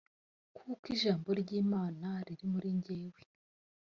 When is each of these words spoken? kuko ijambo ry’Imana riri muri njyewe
kuko 0.57 0.83
ijambo 0.95 1.29
ry’Imana 1.41 2.07
riri 2.25 2.45
muri 2.53 2.67
njyewe 2.77 3.19